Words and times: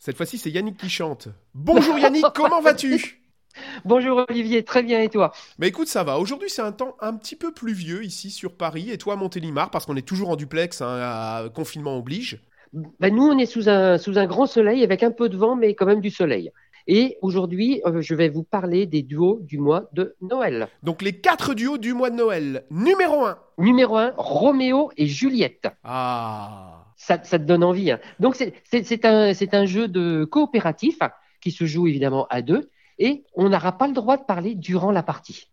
Cette 0.00 0.16
fois-ci, 0.16 0.38
c'est 0.38 0.50
Yannick 0.50 0.76
qui 0.76 0.88
chante. 0.88 1.28
Bonjour 1.54 1.98
Yannick, 1.98 2.26
comment 2.34 2.60
vas-tu? 2.60 3.22
Bonjour 3.84 4.24
Olivier, 4.28 4.64
très 4.64 4.84
bien 4.84 5.00
et 5.00 5.08
toi? 5.08 5.32
Bah 5.58 5.66
écoute, 5.66 5.88
ça 5.88 6.04
va. 6.04 6.18
Aujourd'hui, 6.18 6.48
c'est 6.48 6.62
un 6.62 6.70
temps 6.70 6.96
un 7.00 7.14
petit 7.14 7.34
peu 7.34 7.52
pluvieux 7.52 8.04
ici 8.04 8.30
sur 8.30 8.56
Paris 8.56 8.90
et 8.90 8.98
toi 8.98 9.14
à 9.14 9.16
Montélimar 9.16 9.70
parce 9.70 9.84
qu'on 9.84 9.96
est 9.96 10.06
toujours 10.06 10.30
en 10.30 10.36
duplex, 10.36 10.80
hein, 10.80 10.98
à 11.00 11.48
confinement 11.52 11.96
oblige? 11.98 12.40
bah, 13.00 13.10
Nous, 13.10 13.22
on 13.24 13.38
est 13.38 13.46
sous 13.46 13.68
un, 13.68 13.98
sous 13.98 14.18
un 14.18 14.26
grand 14.26 14.46
soleil 14.46 14.84
avec 14.84 15.02
un 15.02 15.10
peu 15.10 15.28
de 15.28 15.36
vent, 15.36 15.56
mais 15.56 15.74
quand 15.74 15.86
même 15.86 16.00
du 16.00 16.10
soleil. 16.10 16.52
Et 16.90 17.18
aujourd'hui, 17.20 17.82
euh, 17.84 18.00
je 18.00 18.14
vais 18.14 18.30
vous 18.30 18.42
parler 18.42 18.86
des 18.86 19.02
duos 19.02 19.40
du 19.42 19.58
mois 19.58 19.90
de 19.92 20.16
Noël. 20.22 20.68
Donc 20.82 21.02
les 21.02 21.20
quatre 21.20 21.52
duos 21.52 21.76
du 21.76 21.92
mois 21.92 22.08
de 22.08 22.16
Noël. 22.16 22.64
Numéro 22.70 23.26
1. 23.26 23.38
Numéro 23.58 23.98
1, 23.98 24.14
Roméo 24.16 24.90
et 24.96 25.06
Juliette. 25.06 25.68
Ah. 25.84 26.86
Ça, 26.96 27.22
ça 27.22 27.38
te 27.38 27.44
donne 27.44 27.62
envie. 27.62 27.90
Hein. 27.90 28.00
Donc 28.20 28.36
c'est- 28.36 29.04
un, 29.04 29.32
un 29.52 29.66
jeu 29.66 29.86
de 29.86 30.24
coopératif 30.24 30.98
qui 31.42 31.50
se 31.50 31.66
joue 31.66 31.86
évidemment 31.88 32.26
à 32.30 32.40
deux 32.40 32.70
et 32.98 33.24
on 33.34 33.50
n'aura 33.50 33.76
pas 33.76 33.86
le 33.86 33.92
droit 33.92 34.16
de 34.16 34.24
parler 34.24 34.54
durant 34.54 34.90
la 34.90 35.02
partie. 35.02 35.50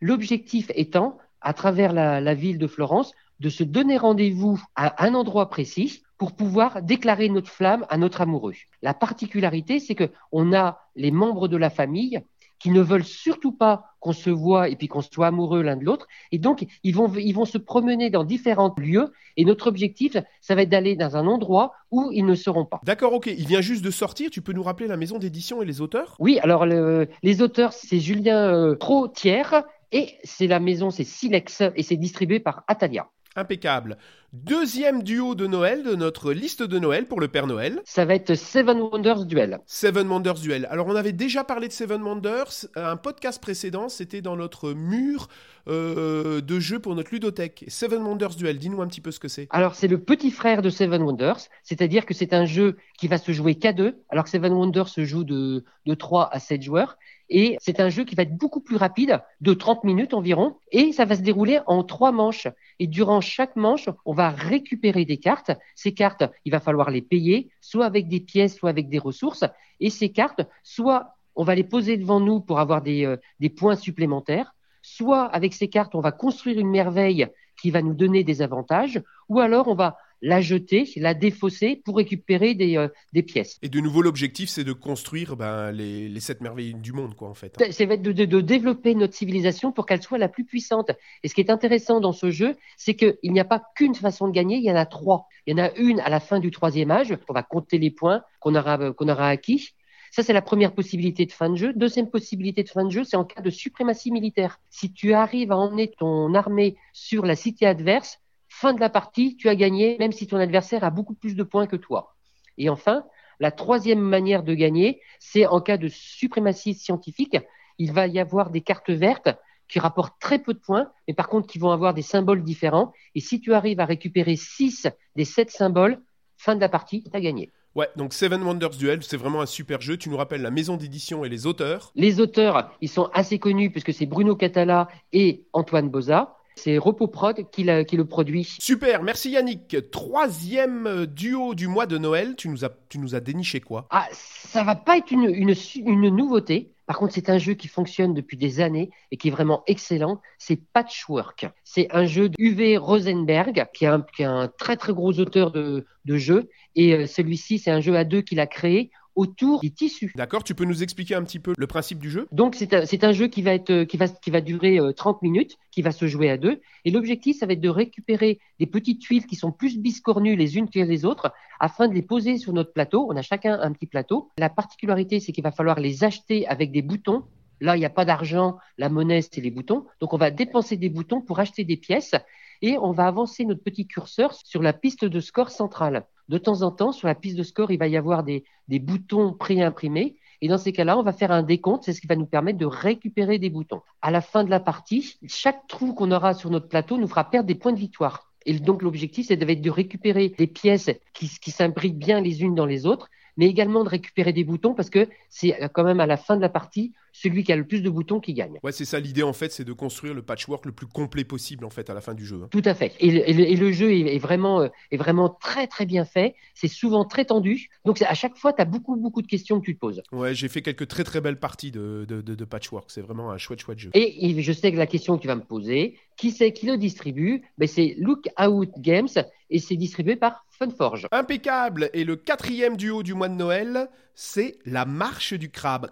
L'objectif 0.00 0.70
étant, 0.76 1.18
à 1.40 1.54
travers 1.54 1.92
la, 1.92 2.20
la 2.20 2.34
ville 2.34 2.58
de 2.58 2.68
Florence, 2.68 3.12
de 3.40 3.48
se 3.48 3.64
donner 3.64 3.96
rendez-vous 3.96 4.60
à 4.76 5.04
un 5.04 5.14
endroit 5.14 5.50
précis 5.50 6.04
pour 6.18 6.34
pouvoir 6.34 6.82
déclarer 6.82 7.28
notre 7.28 7.50
flamme 7.50 7.86
à 7.88 7.96
notre 7.96 8.20
amoureux. 8.20 8.54
La 8.82 8.92
particularité, 8.92 9.80
c'est 9.80 9.94
que 9.94 10.10
on 10.32 10.52
a 10.52 10.80
les 10.96 11.10
membres 11.10 11.48
de 11.48 11.56
la 11.56 11.70
famille 11.70 12.20
qui 12.58 12.70
ne 12.70 12.80
veulent 12.80 13.04
surtout 13.04 13.52
pas 13.52 13.84
qu'on 14.00 14.12
se 14.12 14.30
voit 14.30 14.68
et 14.68 14.74
puis 14.74 14.88
qu'on 14.88 15.00
soit 15.00 15.28
amoureux 15.28 15.62
l'un 15.62 15.76
de 15.76 15.84
l'autre. 15.84 16.08
Et 16.32 16.38
donc, 16.38 16.66
ils 16.82 16.92
vont, 16.92 17.12
ils 17.14 17.32
vont 17.32 17.44
se 17.44 17.56
promener 17.56 18.10
dans 18.10 18.24
différents 18.24 18.74
lieux. 18.78 19.12
Et 19.36 19.44
notre 19.44 19.68
objectif, 19.68 20.16
ça 20.40 20.56
va 20.56 20.62
être 20.62 20.68
d'aller 20.68 20.96
dans 20.96 21.16
un 21.16 21.28
endroit 21.28 21.72
où 21.92 22.10
ils 22.12 22.26
ne 22.26 22.34
seront 22.34 22.64
pas. 22.64 22.80
D'accord, 22.82 23.12
ok. 23.12 23.26
Il 23.26 23.46
vient 23.46 23.60
juste 23.60 23.84
de 23.84 23.92
sortir. 23.92 24.30
Tu 24.30 24.42
peux 24.42 24.52
nous 24.52 24.64
rappeler 24.64 24.88
la 24.88 24.96
maison 24.96 25.18
d'édition 25.18 25.62
et 25.62 25.66
les 25.66 25.80
auteurs? 25.80 26.16
Oui, 26.18 26.40
alors 26.40 26.66
le- 26.66 27.08
les 27.22 27.42
auteurs, 27.42 27.72
c'est 27.72 28.00
Julien 28.00 28.52
euh, 28.52 28.74
Trotière 28.74 29.62
et 29.92 30.16
c'est 30.24 30.48
la 30.48 30.58
maison, 30.58 30.90
c'est 30.90 31.04
Silex 31.04 31.62
et 31.76 31.84
c'est 31.84 31.96
distribué 31.96 32.40
par 32.40 32.64
Atalia. 32.66 33.08
Impeccable. 33.36 33.98
Deuxième 34.34 35.02
duo 35.02 35.34
de 35.34 35.46
Noël 35.46 35.82
de 35.82 35.94
notre 35.94 36.34
liste 36.34 36.62
de 36.62 36.78
Noël 36.78 37.06
pour 37.06 37.18
le 37.18 37.28
Père 37.28 37.46
Noël. 37.46 37.80
Ça 37.86 38.04
va 38.04 38.14
être 38.14 38.34
Seven 38.34 38.78
Wonders 38.78 39.24
Duel. 39.24 39.58
Seven 39.64 40.06
Wonders 40.06 40.34
Duel. 40.34 40.68
Alors 40.70 40.86
on 40.86 40.94
avait 40.94 41.12
déjà 41.12 41.44
parlé 41.44 41.66
de 41.66 41.72
Seven 41.72 42.02
Wonders, 42.02 42.66
un 42.74 42.98
podcast 42.98 43.40
précédent, 43.40 43.88
c'était 43.88 44.20
dans 44.20 44.36
notre 44.36 44.74
mur 44.74 45.28
euh, 45.68 46.40
de 46.40 46.60
jeu 46.60 46.78
pour 46.78 46.94
notre 46.94 47.10
ludothèque. 47.10 47.64
Seven 47.68 48.02
Wonders 48.02 48.36
Duel, 48.36 48.58
dis-nous 48.58 48.80
un 48.80 48.86
petit 48.86 49.00
peu 49.00 49.10
ce 49.10 49.20
que 49.20 49.28
c'est. 49.28 49.48
Alors, 49.50 49.74
c'est 49.74 49.88
le 49.88 49.98
petit 49.98 50.30
frère 50.30 50.62
de 50.62 50.70
Seven 50.70 51.02
Wonders, 51.02 51.40
c'est-à-dire 51.62 52.06
que 52.06 52.14
c'est 52.14 52.32
un 52.32 52.46
jeu 52.46 52.78
qui 52.98 53.06
va 53.06 53.18
se 53.18 53.32
jouer 53.32 53.54
qu'à 53.54 53.72
deux, 53.72 54.02
alors 54.08 54.24
que 54.24 54.30
Seven 54.30 54.52
Wonders 54.52 54.88
se 54.88 55.04
joue 55.04 55.24
de, 55.24 55.64
de 55.84 55.94
3 55.94 56.30
à 56.32 56.38
7 56.38 56.62
joueurs. 56.62 56.96
Et 57.30 57.58
c'est 57.60 57.80
un 57.80 57.90
jeu 57.90 58.04
qui 58.04 58.14
va 58.14 58.22
être 58.22 58.36
beaucoup 58.36 58.60
plus 58.60 58.76
rapide, 58.76 59.20
de 59.42 59.52
30 59.52 59.84
minutes 59.84 60.14
environ, 60.14 60.56
et 60.72 60.92
ça 60.92 61.04
va 61.04 61.14
se 61.14 61.20
dérouler 61.20 61.60
en 61.66 61.84
trois 61.84 62.12
manches. 62.12 62.48
Et 62.78 62.86
durant 62.86 63.20
chaque 63.20 63.54
manche, 63.54 63.90
on 64.06 64.14
va 64.14 64.17
récupérer 64.26 65.04
des 65.04 65.18
cartes. 65.18 65.52
Ces 65.74 65.94
cartes, 65.94 66.24
il 66.44 66.52
va 66.52 66.60
falloir 66.60 66.90
les 66.90 67.02
payer, 67.02 67.50
soit 67.60 67.86
avec 67.86 68.08
des 68.08 68.20
pièces, 68.20 68.56
soit 68.56 68.70
avec 68.70 68.88
des 68.88 68.98
ressources. 68.98 69.44
Et 69.80 69.90
ces 69.90 70.10
cartes, 70.10 70.42
soit 70.62 71.14
on 71.36 71.44
va 71.44 71.54
les 71.54 71.64
poser 71.64 71.96
devant 71.96 72.20
nous 72.20 72.40
pour 72.40 72.58
avoir 72.58 72.82
des, 72.82 73.06
euh, 73.06 73.16
des 73.38 73.48
points 73.48 73.76
supplémentaires, 73.76 74.54
soit 74.82 75.24
avec 75.26 75.54
ces 75.54 75.68
cartes, 75.68 75.94
on 75.94 76.00
va 76.00 76.12
construire 76.12 76.58
une 76.58 76.70
merveille 76.70 77.28
qui 77.60 77.70
va 77.70 77.82
nous 77.82 77.94
donner 77.94 78.24
des 78.24 78.42
avantages, 78.42 79.00
ou 79.28 79.40
alors 79.40 79.68
on 79.68 79.74
va 79.74 79.96
la 80.20 80.40
jeter, 80.40 80.90
la 80.96 81.14
défausser 81.14 81.80
pour 81.84 81.96
récupérer 81.96 82.54
des, 82.54 82.76
euh, 82.76 82.88
des 83.12 83.22
pièces. 83.22 83.58
Et 83.62 83.68
de 83.68 83.80
nouveau, 83.80 84.02
l'objectif, 84.02 84.48
c'est 84.48 84.64
de 84.64 84.72
construire 84.72 85.36
ben, 85.36 85.70
les, 85.72 86.08
les 86.08 86.20
sept 86.20 86.40
merveilles 86.40 86.74
du 86.74 86.92
monde, 86.92 87.14
quoi, 87.14 87.28
en 87.28 87.34
fait. 87.34 87.56
C'est 87.70 87.86
de, 87.86 88.12
de- 88.12 88.24
de 88.24 88.40
développer 88.40 88.94
notre 88.94 89.14
civilisation 89.14 89.72
pour 89.72 89.86
qu'elle 89.86 90.02
soit 90.02 90.18
la 90.18 90.28
plus 90.28 90.44
puissante. 90.44 90.90
Et 91.22 91.28
ce 91.28 91.34
qui 91.34 91.40
est 91.40 91.50
intéressant 91.50 92.00
dans 92.00 92.12
ce 92.12 92.30
jeu, 92.30 92.56
c'est 92.76 92.94
qu'il 92.94 93.16
n'y 93.24 93.40
a 93.40 93.44
pas 93.44 93.62
qu'une 93.74 93.94
façon 93.94 94.28
de 94.28 94.32
gagner, 94.32 94.56
il 94.56 94.64
y 94.64 94.70
en 94.72 94.76
a 94.76 94.86
trois. 94.86 95.26
Il 95.46 95.56
y 95.56 95.60
en 95.60 95.64
a 95.64 95.72
une 95.76 96.00
à 96.00 96.08
la 96.08 96.20
fin 96.20 96.40
du 96.40 96.50
troisième 96.50 96.90
âge, 96.90 97.16
on 97.28 97.32
va 97.32 97.42
compter 97.42 97.78
les 97.78 97.90
points 97.90 98.22
qu'on 98.40 98.54
aura, 98.54 98.92
qu'on 98.92 99.08
aura 99.08 99.28
acquis. 99.28 99.70
Ça, 100.10 100.22
c'est 100.22 100.32
la 100.32 100.42
première 100.42 100.72
possibilité 100.72 101.26
de 101.26 101.32
fin 101.32 101.50
de 101.50 101.56
jeu. 101.56 101.72
Deuxième 101.74 102.08
possibilité 102.08 102.62
de 102.62 102.68
fin 102.70 102.84
de 102.84 102.90
jeu, 102.90 103.04
c'est 103.04 103.16
en 103.16 103.24
cas 103.24 103.42
de 103.42 103.50
suprématie 103.50 104.10
militaire. 104.10 104.58
Si 104.70 104.90
tu 104.92 105.12
arrives 105.12 105.52
à 105.52 105.56
emmener 105.58 105.92
ton 105.98 106.34
armée 106.34 106.76
sur 106.94 107.26
la 107.26 107.36
cité 107.36 107.66
adverse, 107.66 108.18
fin 108.58 108.74
de 108.74 108.80
la 108.80 108.90
partie, 108.90 109.36
tu 109.36 109.48
as 109.48 109.54
gagné, 109.54 109.96
même 110.00 110.10
si 110.10 110.26
ton 110.26 110.36
adversaire 110.36 110.82
a 110.82 110.90
beaucoup 110.90 111.14
plus 111.14 111.36
de 111.36 111.44
points 111.44 111.68
que 111.68 111.76
toi. 111.76 112.16
Et 112.56 112.68
enfin, 112.68 113.04
la 113.38 113.52
troisième 113.52 114.00
manière 114.00 114.42
de 114.42 114.52
gagner, 114.52 115.00
c'est 115.20 115.46
en 115.46 115.60
cas 115.60 115.76
de 115.76 115.86
suprématie 115.86 116.74
scientifique. 116.74 117.36
Il 117.78 117.92
va 117.92 118.08
y 118.08 118.18
avoir 118.18 118.50
des 118.50 118.60
cartes 118.60 118.90
vertes 118.90 119.28
qui 119.68 119.78
rapportent 119.78 120.18
très 120.18 120.40
peu 120.40 120.54
de 120.54 120.58
points, 120.58 120.90
mais 121.06 121.14
par 121.14 121.28
contre 121.28 121.46
qui 121.46 121.60
vont 121.60 121.70
avoir 121.70 121.94
des 121.94 122.02
symboles 122.02 122.42
différents. 122.42 122.92
Et 123.14 123.20
si 123.20 123.40
tu 123.40 123.54
arrives 123.54 123.78
à 123.78 123.84
récupérer 123.84 124.34
6 124.34 124.88
des 125.14 125.24
7 125.24 125.50
symboles, 125.50 126.00
fin 126.36 126.56
de 126.56 126.60
la 126.60 126.68
partie, 126.68 127.04
tu 127.04 127.16
as 127.16 127.20
gagné. 127.20 127.52
Ouais, 127.76 127.88
donc 127.94 128.12
Seven 128.12 128.42
Wonders 128.42 128.70
Duel, 128.70 129.04
c'est 129.04 129.16
vraiment 129.16 129.40
un 129.40 129.46
super 129.46 129.80
jeu. 129.80 129.96
Tu 129.96 130.08
nous 130.08 130.16
rappelles 130.16 130.42
la 130.42 130.50
maison 130.50 130.76
d'édition 130.76 131.24
et 131.24 131.28
les 131.28 131.46
auteurs. 131.46 131.92
Les 131.94 132.18
auteurs, 132.20 132.76
ils 132.80 132.88
sont 132.88 133.08
assez 133.14 133.38
connus 133.38 133.70
puisque 133.70 133.92
c'est 133.92 134.06
Bruno 134.06 134.34
Catala 134.34 134.88
et 135.12 135.44
Antoine 135.52 135.90
Boza. 135.90 136.37
C'est 136.58 136.76
Repoprod 136.78 137.48
qui, 137.50 137.62
l'a- 137.64 137.84
qui 137.84 137.96
le 137.96 138.04
produit. 138.04 138.56
Super, 138.58 139.02
merci 139.02 139.30
Yannick. 139.30 139.76
Troisième 139.90 140.86
euh, 140.86 141.06
duo 141.06 141.54
du 141.54 141.68
mois 141.68 141.86
de 141.86 141.98
Noël, 141.98 142.34
tu 142.36 142.48
nous 142.48 142.64
as, 142.64 142.70
tu 142.88 142.98
nous 142.98 143.14
as 143.14 143.20
déniché 143.20 143.60
quoi? 143.60 143.86
Ah, 143.90 144.06
ça 144.12 144.64
va 144.64 144.74
pas 144.74 144.96
être 144.98 145.10
une, 145.12 145.32
une, 145.32 145.54
su- 145.54 145.80
une 145.80 146.08
nouveauté. 146.08 146.72
Par 146.86 146.98
contre, 146.98 147.12
c'est 147.12 147.28
un 147.28 147.36
jeu 147.38 147.52
qui 147.54 147.68
fonctionne 147.68 148.14
depuis 148.14 148.36
des 148.38 148.60
années 148.60 148.90
et 149.10 149.18
qui 149.18 149.28
est 149.28 149.30
vraiment 149.30 149.62
excellent. 149.66 150.20
C'est 150.38 150.56
Patchwork. 150.72 151.46
C'est 151.62 151.86
un 151.90 152.06
jeu 152.06 152.30
d'Uwe 152.30 152.78
Rosenberg, 152.78 153.66
qui 153.74 153.84
est 153.84 153.88
un, 153.88 154.00
qui 154.16 154.22
est 154.22 154.26
un 154.26 154.48
très 154.58 154.76
très 154.76 154.94
gros 154.94 155.12
auteur 155.20 155.50
de, 155.52 155.86
de 156.06 156.16
jeux. 156.16 156.48
Et 156.76 156.94
euh, 156.94 157.06
celui-ci, 157.06 157.58
c'est 157.58 157.70
un 157.70 157.80
jeu 157.80 157.94
à 157.96 158.04
deux 158.04 158.22
qu'il 158.22 158.40
a 158.40 158.46
créé 158.46 158.90
autour 159.18 159.60
des 159.62 159.70
tissus. 159.70 160.12
D'accord, 160.14 160.44
tu 160.44 160.54
peux 160.54 160.64
nous 160.64 160.84
expliquer 160.84 161.16
un 161.16 161.24
petit 161.24 161.40
peu 161.40 161.52
le 161.56 161.66
principe 161.66 161.98
du 161.98 162.08
jeu? 162.08 162.28
Donc 162.30 162.54
c'est 162.54 162.72
un, 162.72 163.08
un 163.08 163.12
jeu 163.12 163.26
qui 163.26 163.42
va 163.42 163.52
être 163.52 163.70
euh, 163.70 163.84
qui 163.84 163.96
va 163.96 164.06
qui 164.06 164.30
va 164.30 164.40
durer 164.40 164.78
euh, 164.78 164.92
30 164.92 165.22
minutes, 165.22 165.56
qui 165.72 165.82
va 165.82 165.90
se 165.90 166.06
jouer 166.06 166.30
à 166.30 166.36
deux 166.36 166.60
et 166.84 166.92
l'objectif 166.92 167.36
ça 167.36 167.46
va 167.46 167.54
être 167.54 167.60
de 167.60 167.68
récupérer 167.68 168.38
des 168.60 168.66
petites 168.66 169.00
tuiles 169.00 169.26
qui 169.26 169.34
sont 169.34 169.50
plus 169.50 169.76
biscornues 169.76 170.36
les 170.36 170.56
unes 170.56 170.70
que 170.70 170.78
les 170.78 171.04
autres 171.04 171.32
afin 171.58 171.88
de 171.88 171.94
les 171.94 172.02
poser 172.02 172.38
sur 172.38 172.52
notre 172.52 172.72
plateau. 172.72 173.08
On 173.10 173.16
a 173.16 173.22
chacun 173.22 173.58
un 173.60 173.72
petit 173.72 173.86
plateau. 173.86 174.30
La 174.38 174.50
particularité 174.50 175.18
c'est 175.18 175.32
qu'il 175.32 175.42
va 175.42 175.50
falloir 175.50 175.80
les 175.80 176.04
acheter 176.04 176.46
avec 176.46 176.70
des 176.70 176.82
boutons. 176.82 177.24
Là, 177.60 177.74
il 177.74 177.80
n'y 177.80 177.84
a 177.84 177.90
pas 177.90 178.04
d'argent, 178.04 178.58
la 178.76 178.88
monnaie 178.88 179.20
c'est 179.20 179.40
les 179.40 179.50
boutons. 179.50 179.84
Donc 180.00 180.12
on 180.12 180.16
va 180.16 180.30
dépenser 180.30 180.76
des 180.76 180.90
boutons 180.90 181.20
pour 181.22 181.40
acheter 181.40 181.64
des 181.64 181.76
pièces 181.76 182.14
et 182.62 182.78
on 182.78 182.92
va 182.92 183.06
avancer 183.06 183.44
notre 183.44 183.62
petit 183.62 183.86
curseur 183.86 184.34
sur 184.34 184.62
la 184.62 184.72
piste 184.72 185.04
de 185.04 185.20
score 185.20 185.50
centrale. 185.50 186.06
De 186.28 186.38
temps 186.38 186.62
en 186.62 186.70
temps, 186.70 186.92
sur 186.92 187.08
la 187.08 187.14
piste 187.14 187.36
de 187.36 187.42
score, 187.42 187.70
il 187.70 187.78
va 187.78 187.88
y 187.88 187.96
avoir 187.96 188.22
des, 188.22 188.44
des 188.68 188.78
boutons 188.78 189.32
préimprimés. 189.32 190.16
Et 190.40 190.48
dans 190.48 190.58
ces 190.58 190.72
cas-là, 190.72 190.98
on 190.98 191.02
va 191.02 191.12
faire 191.12 191.32
un 191.32 191.42
décompte. 191.42 191.84
C'est 191.84 191.92
ce 191.92 192.00
qui 192.00 192.06
va 192.06 192.16
nous 192.16 192.26
permettre 192.26 192.58
de 192.58 192.66
récupérer 192.66 193.38
des 193.38 193.50
boutons. 193.50 193.80
À 194.02 194.10
la 194.10 194.20
fin 194.20 194.44
de 194.44 194.50
la 194.50 194.60
partie, 194.60 195.18
chaque 195.26 195.66
trou 195.68 195.94
qu'on 195.94 196.12
aura 196.12 196.34
sur 196.34 196.50
notre 196.50 196.68
plateau 196.68 196.98
nous 196.98 197.08
fera 197.08 197.24
perdre 197.30 197.46
des 197.46 197.54
points 197.54 197.72
de 197.72 197.78
victoire. 197.78 198.30
Et 198.44 198.58
donc, 198.58 198.82
l'objectif, 198.82 199.26
c'est 199.26 199.36
de 199.36 199.70
récupérer 199.70 200.34
des 200.38 200.46
pièces 200.46 200.90
qui 201.12 201.50
s'imbriquent 201.50 201.98
bien 201.98 202.20
les 202.20 202.42
unes 202.42 202.54
dans 202.54 202.66
les 202.66 202.86
autres, 202.86 203.08
mais 203.38 203.46
également 203.46 203.84
de 203.84 203.88
récupérer 203.88 204.34
des 204.34 204.44
boutons 204.44 204.74
parce 204.74 204.90
que 204.90 205.08
c'est 205.30 205.56
quand 205.72 205.84
même 205.84 206.00
à 206.00 206.06
la 206.06 206.18
fin 206.18 206.36
de 206.36 206.42
la 206.42 206.50
partie 206.50 206.92
celui 207.12 207.42
qui 207.42 207.52
a 207.52 207.56
le 207.56 207.66
plus 207.66 207.80
de 207.82 207.88
boutons 207.90 208.20
qui 208.20 208.32
gagne. 208.34 208.58
Ouais, 208.62 208.70
c'est 208.70 208.84
ça 208.84 209.00
l'idée 209.00 209.22
en 209.22 209.32
fait, 209.32 209.50
c'est 209.50 209.64
de 209.64 209.72
construire 209.72 210.14
le 210.14 210.22
patchwork 210.22 210.66
le 210.66 210.72
plus 210.72 210.86
complet 210.86 211.24
possible 211.24 211.64
en 211.64 211.70
fait 211.70 211.88
à 211.90 211.94
la 211.94 212.00
fin 212.00 212.14
du 212.14 212.24
jeu. 212.24 212.40
hein. 212.44 212.48
Tout 212.50 212.62
à 212.64 212.74
fait. 212.74 212.92
Et 213.00 213.10
le, 213.10 213.28
et 213.28 213.32
le- 213.32 213.46
et 213.48 213.56
le 213.56 213.72
jeu 213.72 213.90
est, 213.92 214.14
est 214.14 214.18
vraiment, 214.18 214.60
euh, 214.60 214.68
est 214.90 214.96
vraiment 214.98 215.28
très 215.30 215.66
très 215.66 215.86
bien 215.86 216.04
fait. 216.04 216.34
C'est 216.54 216.68
souvent 216.68 217.04
très 217.04 217.24
tendu. 217.24 217.68
Donc 217.84 218.00
à 218.02 218.14
chaque 218.14 218.36
fois, 218.36 218.52
tu 218.52 218.60
as 218.60 218.64
beaucoup 218.66 218.94
beaucoup 218.96 219.22
de 219.22 219.26
questions 219.26 219.58
que 219.60 219.64
tu 219.64 219.74
te 219.74 219.80
poses. 219.80 220.02
Ouais, 220.12 220.34
j'ai 220.34 220.48
fait 220.48 220.62
quelques 220.62 220.86
très 220.86 221.04
très 221.04 221.20
belles 221.20 221.38
parties 221.40 221.70
de, 221.70 222.04
de, 222.08 222.20
de- 222.20 222.34
de 222.34 222.44
patchwork. 222.44 222.90
C'est 222.90 223.00
vraiment 223.00 223.30
un 223.30 223.38
chouette 223.38 223.60
chouette 223.60 223.78
jeu. 223.78 223.90
Et, 223.94 224.28
et 224.30 224.42
je 224.42 224.52
sais 224.52 224.70
que 224.72 224.76
la 224.76 224.86
question 224.86 225.16
que 225.16 225.22
tu 225.22 225.28
vas 225.28 225.36
me 225.36 225.44
poser, 225.44 225.98
qui 226.16 226.30
c'est 226.30 226.52
qui 226.52 226.66
le 226.66 226.76
distribue? 226.76 227.42
Ben, 227.58 227.66
C'est 227.68 227.94
Lookout 227.98 228.70
Games 228.78 229.08
et 229.50 229.58
c'est 229.60 229.76
distribué 229.76 230.16
par 230.16 230.44
Funforge. 230.58 231.06
Impeccable 231.12 231.90
Et 231.92 232.04
le 232.04 232.16
quatrième 232.16 232.76
duo 232.76 233.02
du 233.02 233.14
mois 233.14 233.28
de 233.28 233.34
Noël, 233.34 233.88
c'est 234.14 234.58
la 234.66 234.84
marche 234.84 235.34
du 235.34 235.50
crabe. 235.50 235.90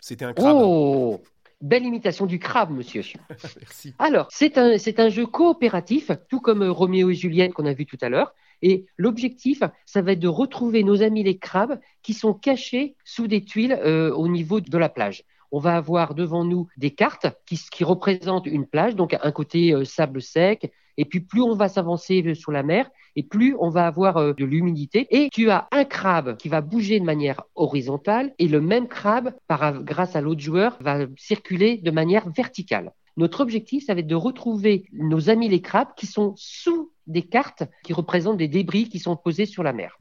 C'était 0.00 0.24
un 0.24 0.32
crabe. 0.32 0.56
Oh 0.58 1.20
Belle 1.60 1.84
imitation 1.84 2.26
du 2.26 2.38
crabe, 2.38 2.70
monsieur. 2.70 3.02
Merci. 3.60 3.94
Alors, 3.98 4.28
c'est 4.30 4.58
un, 4.58 4.78
c'est 4.78 5.00
un 5.00 5.08
jeu 5.08 5.26
coopératif, 5.26 6.10
tout 6.28 6.40
comme 6.40 6.62
euh, 6.62 6.70
Roméo 6.70 7.10
et 7.10 7.14
Juliette 7.14 7.54
qu'on 7.54 7.66
a 7.66 7.72
vu 7.72 7.86
tout 7.86 7.98
à 8.02 8.08
l'heure. 8.08 8.34
Et 8.62 8.86
l'objectif, 8.96 9.62
ça 9.84 10.02
va 10.02 10.12
être 10.12 10.20
de 10.20 10.28
retrouver 10.28 10.82
nos 10.82 11.02
amis 11.02 11.22
les 11.22 11.38
crabes 11.38 11.80
qui 12.02 12.14
sont 12.14 12.34
cachés 12.34 12.94
sous 13.04 13.26
des 13.26 13.44
tuiles 13.44 13.78
euh, 13.84 14.12
au 14.14 14.28
niveau 14.28 14.60
de 14.60 14.78
la 14.78 14.88
plage. 14.88 15.24
On 15.50 15.58
va 15.58 15.76
avoir 15.76 16.14
devant 16.14 16.44
nous 16.44 16.68
des 16.76 16.90
cartes 16.92 17.26
qui, 17.46 17.58
qui 17.70 17.84
représentent 17.84 18.46
une 18.46 18.66
plage, 18.66 18.96
donc 18.96 19.16
un 19.20 19.32
côté 19.32 19.72
euh, 19.72 19.84
sable 19.84 20.22
sec 20.22 20.72
Et 20.96 21.04
puis 21.04 21.20
plus 21.20 21.42
on 21.42 21.54
va 21.54 21.68
s'avancer 21.68 22.34
sur 22.34 22.52
la 22.52 22.62
mer, 22.62 22.90
et 23.16 23.22
plus 23.22 23.56
on 23.58 23.70
va 23.70 23.86
avoir 23.86 24.16
euh, 24.18 24.32
de 24.32 24.44
l'humidité. 24.44 25.06
Et 25.10 25.28
tu 25.30 25.50
as 25.50 25.68
un 25.72 25.84
crabe 25.84 26.36
qui 26.36 26.48
va 26.48 26.60
bouger 26.60 27.00
de 27.00 27.04
manière 27.04 27.42
horizontale, 27.54 28.34
et 28.38 28.48
le 28.48 28.60
même 28.60 28.88
crabe, 28.88 29.34
par, 29.46 29.82
grâce 29.82 30.16
à 30.16 30.20
l'autre 30.20 30.40
joueur, 30.40 30.76
va 30.80 31.06
circuler 31.16 31.78
de 31.78 31.90
manière 31.90 32.28
verticale. 32.28 32.92
Notre 33.16 33.40
objectif, 33.40 33.86
ça 33.86 33.94
va 33.94 34.00
être 34.00 34.06
de 34.06 34.14
retrouver 34.14 34.84
nos 34.92 35.30
amis 35.30 35.48
les 35.48 35.62
crabes 35.62 35.94
qui 35.96 36.06
sont 36.06 36.34
sous 36.36 36.92
des 37.06 37.22
cartes 37.22 37.62
qui 37.82 37.94
représentent 37.94 38.36
des 38.36 38.48
débris 38.48 38.88
qui 38.88 38.98
sont 38.98 39.16
posés 39.16 39.46
sur 39.46 39.62
la 39.62 39.72
mer. 39.72 39.96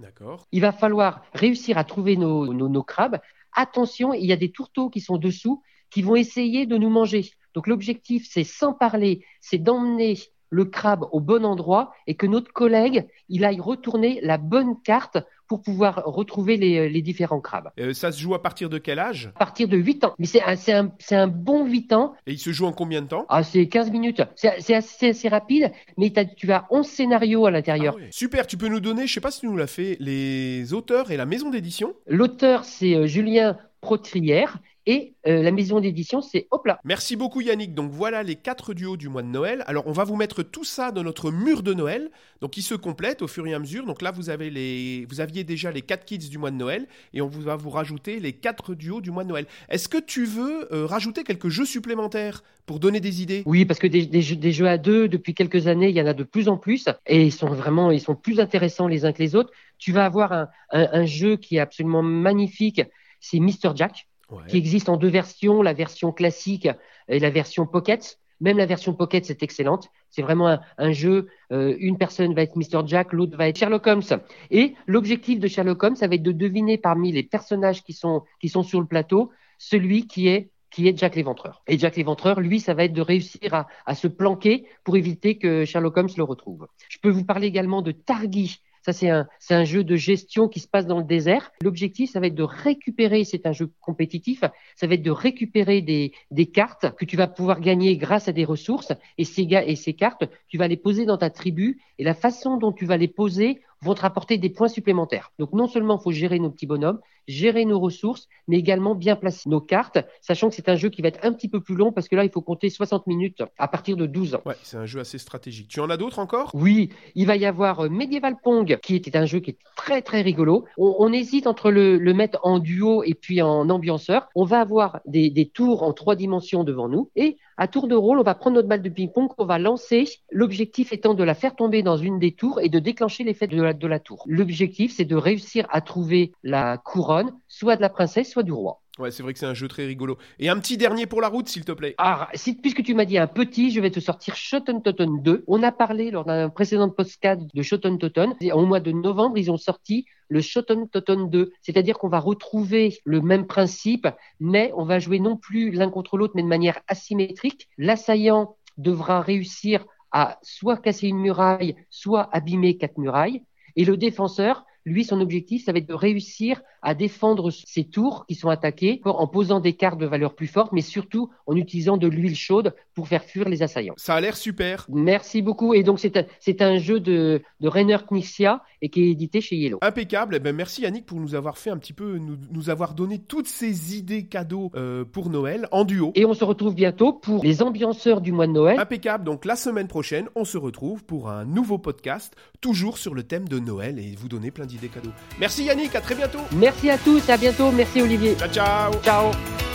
Il 0.52 0.62
va 0.62 0.74
falloir 0.74 1.22
réussir 1.34 1.78
à 1.78 1.86
trouver 1.86 2.18
nos, 2.18 2.54
nos, 2.54 2.68
nos 2.68 2.84
crabes. 2.84 3.20
Attention, 3.54 4.14
il 4.14 4.26
y 4.26 4.34
a 4.34 4.38
des 4.38 4.52
tourteaux 4.52 4.90
qui 4.90 5.00
sont 5.00 5.18
dessous 5.18 5.62
qui 5.92 6.02
vont 6.02 6.16
essayer 6.16 6.66
de 6.66 6.78
nous 6.78 6.90
manger. 6.90 7.32
Donc 7.54 7.68
l'objectif, 7.68 8.28
c'est 8.30 8.44
sans 8.44 8.74
parler, 8.74 9.24
c'est 9.40 9.60
d'emmener 9.60 10.18
le 10.50 10.66
crabe 10.66 11.06
au 11.12 11.20
bon 11.20 11.46
endroit 11.46 11.94
et 12.08 12.16
que 12.16 12.26
notre 12.26 12.52
collègue, 12.54 13.08
il 13.30 13.46
aille 13.46 13.60
retourner 13.60 14.20
la 14.22 14.38
bonne 14.38 14.82
carte 14.84 15.18
pour 15.48 15.62
pouvoir 15.62 16.04
retrouver 16.06 16.58
les, 16.58 17.02
différents 17.02 17.40
crabes. 17.40 17.70
Euh, 17.80 17.94
ça 17.94 18.12
se 18.12 18.20
joue 18.20 18.34
à 18.34 18.42
partir 18.42 18.70
de 18.70 18.78
quel 18.78 18.98
âge? 19.00 19.32
À 19.36 19.40
partir 19.40 19.68
de 19.68 19.78
8 19.78 20.04
ans. 20.06 20.16
Mais 20.18 20.26
c'est 20.26 20.42
un, 20.42 20.92
un, 21.12 21.28
bon 21.28 21.66
8 21.66 21.94
ans. 21.94 22.14
Et 22.26 22.34
il 22.34 22.40
se 22.40 22.52
joue 22.52 22.66
en 22.66 22.72
combien 22.72 23.02
de 23.02 23.08
temps? 23.08 23.26
Ah, 23.30 23.44
c'est 23.44 23.68
15 23.68 23.92
minutes. 23.92 24.24
C'est 24.36 24.76
assez, 24.76 25.10
assez, 25.10 25.30
rapide, 25.30 25.72
mais 25.98 26.12
tu 26.36 26.52
as 26.52 26.66
11 26.72 26.86
scénarios 26.86 27.46
à 27.46 27.52
l'intérieur. 27.52 27.96
Ah 28.00 28.06
Super, 28.12 28.48
tu 28.48 28.58
peux 28.58 28.68
nous 28.68 28.80
donner, 28.80 29.08
je 29.08 29.14
sais 29.14 29.22
pas 29.22 29.32
si 29.32 29.42
tu 29.42 29.48
nous 29.48 29.58
l'as 29.58 29.68
fait, 29.68 29.98
les 30.00 30.74
auteurs 30.74 31.12
et 31.12 31.18
la 31.18 31.26
maison 31.26 31.50
d'édition? 31.50 31.94
L'auteur, 32.08 32.66
c'est 32.66 32.96
euh, 32.96 33.06
Julien 33.06 33.58
Protrière 33.86 34.58
et 34.88 35.14
euh, 35.28 35.44
la 35.44 35.52
maison 35.52 35.80
d'édition, 35.80 36.22
c'est 36.22 36.48
hop 36.50 36.66
là. 36.66 36.80
Merci 36.84 37.16
beaucoup 37.16 37.40
Yannick. 37.40 37.76
Donc 37.76 37.92
voilà 37.92 38.24
les 38.24 38.36
quatre 38.36 38.74
duos 38.74 38.98
du 38.98 39.10
mois 39.10 39.22
de 39.22 39.28
Noël. 39.28 39.64
Alors 39.68 39.86
on 39.86 39.92
va 39.92 40.04
vous 40.06 40.16
mettre 40.16 40.42
tout 40.42 40.64
ça 40.64 40.92
dans 40.92 41.04
notre 41.04 41.30
mur 41.30 41.62
de 41.62 41.76
Noël, 41.76 42.10
donc 42.42 42.52
qui 42.52 42.64
se 42.64 42.74
complète 42.74 43.22
au 43.22 43.28
fur 43.28 43.46
et 43.46 43.54
à 43.54 43.60
mesure. 43.60 43.86
Donc 43.86 44.02
là 44.02 44.10
vous 44.10 44.32
avez 44.32 44.50
les, 44.50 45.06
vous 45.08 45.22
aviez 45.22 45.44
déjà 45.44 45.70
les 45.70 45.84
quatre 45.84 46.04
kits 46.04 46.18
du 46.18 46.40
mois 46.40 46.50
de 46.50 46.56
Noël 46.56 46.88
et 47.14 47.22
on 47.22 47.28
va 47.28 47.56
vous 47.56 47.70
rajouter 47.70 48.20
les 48.20 48.34
quatre 48.34 48.74
duos 48.74 49.02
du 49.02 49.12
mois 49.12 49.24
de 49.24 49.30
Noël. 49.30 49.46
Est-ce 49.70 49.88
que 49.88 50.00
tu 50.00 50.26
veux 50.26 50.74
euh, 50.74 50.88
rajouter 50.88 51.24
quelques 51.24 51.50
jeux 51.50 51.66
supplémentaires 51.66 52.44
pour 52.66 52.80
donner 52.80 53.00
des 53.00 53.22
idées? 53.22 53.44
Oui, 53.46 53.66
parce 53.66 53.80
que 53.80 53.86
des, 53.86 54.22
jeux, 54.52 54.68
à 54.68 54.80
deux 54.80 55.08
depuis 55.08 55.36
quelques 55.36 55.68
années, 55.68 55.90
il 55.90 55.96
y 55.96 56.02
en 56.02 56.08
a 56.08 56.16
de 56.16 56.24
plus 56.24 56.48
en 56.48 56.58
plus 56.58 56.86
et 57.06 57.24
ils 57.24 57.32
sont 57.32 57.50
vraiment, 57.50 57.92
ils 57.92 58.02
sont 58.02 58.16
plus 58.16 58.40
intéressants 58.40 58.88
les 58.88 59.06
uns 59.06 59.14
que 59.14 59.22
les 59.22 59.36
autres. 59.36 59.52
Tu 59.78 59.92
vas 59.92 60.06
avoir 60.06 60.32
un, 60.32 60.48
un 60.72 61.06
jeu 61.06 61.38
qui 61.38 61.58
est 61.58 61.60
absolument 61.60 62.02
magnifique. 62.02 62.82
C'est 63.26 63.40
Mr 63.40 63.76
Jack 63.76 64.08
qui 64.48 64.58
existe 64.58 64.90
en 64.90 64.98
deux 64.98 65.10
versions, 65.10 65.62
la 65.62 65.74
version 65.74 66.12
classique 66.12 66.68
et 67.08 67.20
la 67.20 67.30
version 67.30 67.66
pocket. 67.66 68.20
Même 68.42 68.58
la 68.58 68.66
version 68.66 68.94
pocket, 68.94 69.26
c'est 69.26 69.42
excellente. 69.44 69.90
C'est 70.10 70.22
vraiment 70.22 70.60
un, 70.78 70.92
jeu. 70.92 71.28
Euh, 71.52 71.76
une 71.80 71.98
personne 71.98 72.34
va 72.36 72.42
être 72.42 72.56
Mr. 72.56 72.86
Jack, 72.86 73.14
l'autre 73.14 73.38
va 73.38 73.48
être 73.48 73.58
Sherlock 73.58 73.88
Holmes. 73.88 74.04
Et 74.52 74.76
l'objectif 74.88 75.40
de 75.40 75.48
Sherlock 75.48 75.82
Holmes, 75.82 75.96
ça 75.96 76.08
va 76.08 76.16
être 76.16 76.24
de 76.24 76.34
deviner 76.34 76.78
parmi 76.78 77.12
les 77.12 77.24
personnages 77.24 77.82
qui 77.84 77.94
sont, 77.94 78.24
qui 78.42 78.50
sont 78.50 78.64
sur 78.64 78.80
le 78.80 78.88
plateau, 78.88 79.32
celui 79.58 80.08
qui 80.08 80.28
est 80.28 80.52
qui 80.72 80.90
est 80.90 80.98
Jack 80.98 81.16
l'Éventreur. 81.16 81.64
Et 81.68 81.80
Jack 81.80 81.96
l'Éventreur, 81.96 82.42
lui, 82.42 82.60
ça 82.60 82.74
va 82.74 82.84
être 82.84 82.92
de 82.92 83.02
réussir 83.02 83.54
à, 83.54 83.68
à, 83.86 83.96
se 83.96 84.10
planquer 84.10 84.66
pour 84.84 84.98
éviter 84.98 85.38
que 85.38 85.64
Sherlock 85.64 85.96
Holmes 85.96 86.10
le 86.18 86.24
retrouve. 86.24 86.68
Je 86.90 86.98
peux 87.02 87.10
vous 87.10 87.24
parler 87.24 87.48
également 87.48 87.82
de 87.82 87.94
Targi, 87.94 88.62
ça, 88.86 88.94
c'est 89.40 89.56
un, 89.56 89.64
jeu 89.64 89.84
de 89.84 89.96
gestion 89.96 90.48
qui 90.48 90.60
se 90.60 90.68
passe 90.68 90.86
dans 90.86 91.00
le 91.00 91.04
désert. 91.04 91.52
L'objectif, 91.64 92.12
ça 92.12 92.20
va 92.20 92.28
être 92.28 92.36
de 92.36 92.44
récupérer, 92.44 93.24
c'est 93.24 93.48
un 93.48 93.52
jeu 93.52 93.72
compétitif, 93.82 94.44
ça 94.76 94.86
va 94.86 94.94
être 94.94 95.02
de 95.02 95.10
récupérer 95.10 95.82
des, 95.82 96.14
des 96.30 96.46
cartes 96.46 96.96
que 96.96 97.04
tu 97.04 97.18
vas 97.18 97.26
pouvoir 97.26 97.62
gagner 97.62 97.98
grâce 97.98 98.28
à 98.28 98.32
des 98.32 98.46
ressources. 98.46 98.94
Et 99.18 99.24
ces, 99.24 99.42
et 99.42 99.76
ces 99.76 99.94
cartes, 99.94 100.26
tu 100.48 100.60
vas 100.60 100.68
les 100.68 100.78
poser 100.78 101.06
dans 101.06 101.18
ta 101.18 101.32
tribu. 101.32 101.82
Et 101.98 102.04
la 102.04 102.14
façon 102.14 102.58
dont 102.58 102.72
tu 102.72 102.86
vas 102.86 102.98
les 102.98 103.08
poser 103.08 103.60
vont 103.82 103.94
te 103.94 104.02
rapporter 104.02 104.38
des 104.38 104.50
points 104.50 104.68
supplémentaires. 104.68 105.32
Donc 105.40 105.54
non 105.54 105.68
seulement 105.68 105.98
il 106.00 106.04
faut 106.04 106.12
gérer 106.12 106.40
nos 106.40 106.50
petits 106.50 106.66
bonhommes, 106.66 107.00
gérer 107.28 107.66
nos 107.66 107.80
ressources, 107.80 108.28
mais 108.48 108.58
également 108.58 108.96
bien 108.96 109.16
placer 109.16 109.50
nos 109.50 109.62
cartes, 109.62 110.00
sachant 110.22 110.50
que 110.50 110.56
c'est 110.56 110.70
un 110.70 110.76
jeu 110.76 110.90
qui 110.90 111.02
va 111.02 111.10
être 111.10 111.20
un 111.24 111.34
petit 111.34 111.50
peu 111.50 111.62
plus 111.62 111.76
long 111.76 111.92
parce 111.92 112.08
que 112.08 112.16
là, 112.16 112.24
il 112.24 112.32
faut 112.32 112.42
compter 112.42 112.70
60 112.70 113.08
minutes 113.08 113.44
à 113.58 113.68
partir 113.68 113.98
de 113.98 114.06
12 114.06 114.36
ans. 114.36 114.42
Ouais, 114.46 114.56
c'est 114.64 114.78
un 114.78 114.86
jeu 114.86 115.00
assez 115.00 115.18
stratégique. 115.18 115.68
Tu 115.68 115.80
en 115.80 115.90
as 115.90 115.98
d'autres 115.98 116.20
encore? 116.20 116.52
Oui, 116.54 116.90
il 117.16 117.26
va 117.26 117.36
y 117.36 117.46
avoir 117.46 117.82
euh, 117.82 117.90
Medieval 117.90 118.36
Pong, 118.44 118.78
qui 118.82 118.96
était 118.96 119.18
un 119.18 119.26
jeu 119.26 119.40
qui 119.40 119.52
est 119.52 119.58
très 119.76 120.02
très 120.02 120.22
rigolo. 120.22 120.66
On, 120.78 121.12
hésite 121.14 121.48
entre 121.48 121.72
le, 121.72 121.98
le, 121.98 122.14
mettre 122.14 122.40
en 122.44 122.60
duo 122.60 123.04
et 123.04 123.14
puis 123.14 123.42
en 123.42 123.70
ambianceur. 123.70 124.28
On 124.36 124.44
va 124.44 124.60
avoir 124.60 125.00
des, 125.06 125.30
des 125.30 125.48
tours 125.48 125.84
en 125.84 125.94
trois 125.94 126.16
dimensions 126.16 126.64
devant 126.64 126.90
nous 126.90 127.10
et 127.16 127.38
à 127.58 127.68
tour 127.68 127.88
de 127.88 127.96
rôle, 127.96 128.20
on 128.20 128.24
va 128.24 128.36
prendre 128.36 128.56
notre 128.56 128.68
balle 128.68 128.82
de 128.82 128.90
ping-pong 128.90 129.30
qu'on 129.30 129.46
va 129.46 129.58
lancer, 129.60 130.06
l'objectif 130.30 130.92
étant 130.92 131.14
de 131.14 131.24
la 131.24 131.34
faire 131.34 131.56
tomber 131.56 131.84
dans 131.84 131.98
une 131.98 132.20
des 132.20 132.34
tours 132.34 132.60
et 132.60 132.70
de 132.70 132.80
déclencher 132.80 133.24
l'effet 133.24 133.48
de 133.48 133.72
de 133.72 133.88
la 133.88 134.00
tour. 134.00 134.24
L'objectif, 134.28 134.94
c'est 134.94 135.06
de 135.06 135.16
réussir 135.16 135.66
à 135.70 135.82
trouver 135.82 136.34
la 136.44 136.78
couronne, 136.78 137.34
soit 137.48 137.78
de 137.78 137.82
la 137.82 137.90
princesse, 137.90 138.30
soit 138.30 138.44
du 138.44 138.52
roi. 138.52 138.82
Ouais, 138.98 139.12
c'est 139.12 139.24
vrai 139.24 139.34
que 139.34 139.40
c'est 139.40 139.46
un 139.46 139.54
jeu 139.54 139.68
très 139.68 139.86
rigolo. 139.86 140.18
Et 140.40 140.48
un 140.48 140.58
petit 140.58 140.78
dernier 140.78 141.06
pour 141.06 141.20
la 141.20 141.28
route, 141.28 141.50
s'il 141.50 141.66
te 141.66 141.74
plaît. 141.74 141.96
Ah, 141.98 142.30
puisque 142.62 142.82
tu 142.82 142.94
m'as 142.94 143.04
dit 143.04 143.18
un 143.18 143.28
petit, 143.28 143.72
je 143.72 143.82
vais 143.82 143.92
te 143.92 144.00
sortir 144.00 144.38
Shotten 144.38 144.82
Totten 144.82 145.22
2. 145.22 145.44
On 145.48 145.64
a 145.64 145.74
parlé 145.74 146.12
lors 146.12 146.24
d'un 146.24 146.50
précédent 146.50 146.90
podcast 146.90 147.42
de 147.54 147.62
Shotten 147.62 147.98
Totten. 147.98 148.36
Au 148.54 148.66
mois 148.66 148.80
de 148.80 148.94
novembre, 148.94 149.38
ils 149.38 149.52
ont 149.52 149.58
sorti 149.58 150.06
le 150.30 150.40
Shotten 150.40 150.88
Totten 150.88 151.30
2. 151.30 151.52
C'est-à-dire 151.62 151.98
qu'on 151.98 152.08
va 152.08 152.20
retrouver 152.20 153.00
le 153.04 153.20
même 153.20 153.48
principe, 153.48 154.08
mais 154.40 154.72
on 154.78 154.86
va 154.86 155.00
jouer 155.00 155.20
non 155.20 155.36
plus 155.36 155.72
l'un 155.72 155.90
contre 155.90 156.18
l'autre, 156.18 156.34
mais 156.36 156.44
de 156.44 156.48
manière 156.48 156.80
asymétrique. 156.88 157.68
L'assaillant 157.78 158.56
devra 158.78 159.20
réussir 159.20 159.86
à 160.14 160.40
soit 160.42 160.78
casser 160.78 161.08
une 161.10 161.20
muraille, 161.20 161.76
soit 161.90 162.30
abîmer 162.32 162.78
quatre 162.78 162.98
murailles. 162.98 163.44
Et 163.76 163.84
le 163.84 163.98
défenseur, 163.98 164.64
lui, 164.86 165.04
son 165.04 165.20
objectif, 165.20 165.66
ça 165.66 165.72
va 165.72 165.80
être 165.80 165.90
de 165.90 165.94
réussir 165.94 166.62
à 166.82 166.94
défendre 166.94 167.50
ses 167.50 167.84
tours 167.84 168.26
qui 168.28 168.36
sont 168.36 168.50
attaqués 168.50 169.02
en 169.04 169.28
posant 169.28 169.60
des 169.60 169.74
cartes 169.74 170.00
de 170.00 170.06
valeur 170.06 170.36
plus 170.36 170.48
forte, 170.48 170.72
mais 170.72 170.82
surtout 170.82 171.32
en 171.48 171.56
utilisant 171.56 171.98
de 171.98 172.08
l'huile 172.08 172.36
chaude 172.36 172.76
pour 172.94 173.08
faire 173.08 173.24
fuir 173.24 173.50
les 173.50 173.64
assaillants. 173.64 173.96
Ça 173.98 174.14
a 174.14 174.22
l'air 174.22 174.38
super. 174.38 174.86
Merci 174.90 175.42
beaucoup. 175.42 175.74
Et 175.74 175.82
donc, 175.82 176.00
c'est 176.00 176.18
un, 176.18 176.68
un, 176.68 176.78
jeu 176.78 177.00
de, 177.00 177.42
de 177.60 177.68
Rainer 177.68 177.98
Knizia 178.08 178.62
et 178.82 178.90
qui 178.90 179.04
est 179.04 179.10
édité 179.10 179.42
chez 179.42 179.56
Yellow. 179.56 179.80
Impeccable. 179.82 180.36
Eh 180.36 180.40
ben, 180.40 180.56
merci 180.56 180.84
Yannick 180.84 181.08
pour 181.08 181.20
nous 181.20 181.34
avoir 181.34 181.58
fait 181.58 181.72
un 181.72 181.78
petit 181.78 181.94
peu, 181.94 182.18
nous, 182.20 182.38
nous 182.52 182.70
avoir 182.70 182.94
donné 182.94 183.18
toutes 183.20 183.48
ces 183.48 183.98
idées 183.98 184.28
cadeaux 184.28 184.72
euh, 184.76 185.04
pour 185.06 185.30
Noël 185.32 185.68
en 185.72 185.86
duo. 185.86 186.12
Et 186.14 186.26
on 186.26 186.36
se 186.36 186.44
retrouve 186.44 186.76
bientôt 186.76 187.14
pour 187.14 187.44
les 187.44 187.64
ambianceurs 187.64 188.22
du 188.22 188.32
mois 188.32 188.46
de 188.46 188.52
Noël. 188.52 188.80
Impeccable. 188.80 189.24
Donc, 189.24 189.46
la 189.46 189.56
semaine 189.56 189.88
prochaine, 189.88 190.28
on 190.36 190.46
se 190.46 190.58
retrouve 190.58 191.04
pour 191.04 191.30
un 191.30 191.46
nouveau 191.46 191.80
podcast, 191.80 192.36
toujours 192.62 193.00
sur 193.00 193.16
le 193.16 193.24
thème 193.24 193.48
de 193.48 193.58
Noël 193.58 193.98
et 193.98 194.16
vous 194.16 194.28
donner 194.28 194.52
plein 194.52 194.68
d'idées 194.76 194.90
cadeaux. 194.90 195.12
Merci 195.40 195.64
Yannick, 195.64 195.96
à 195.96 196.02
très 196.02 196.16
bientôt. 196.16 196.40
Merci 196.52 196.90
à 196.90 196.98
tous, 196.98 197.30
à 197.30 197.38
bientôt. 197.38 197.72
Merci 197.72 198.02
Olivier. 198.02 198.36
Ciao, 198.36 198.50
ciao. 198.50 198.94
Ciao. 199.04 199.75